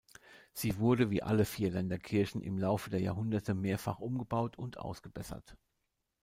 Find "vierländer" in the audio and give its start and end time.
1.45-1.99